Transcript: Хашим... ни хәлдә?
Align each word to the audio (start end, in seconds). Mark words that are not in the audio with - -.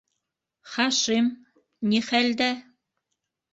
Хашим... 0.75 1.29
ни 1.93 2.01
хәлдә? 2.11 2.51